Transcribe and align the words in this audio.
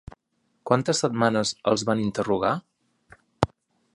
Quantes 0.69 1.01
setmanes 1.03 1.51
els 1.73 1.85
van 1.91 2.03
interrogar? 2.05 2.53